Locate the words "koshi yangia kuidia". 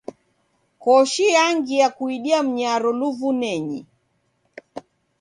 0.83-2.39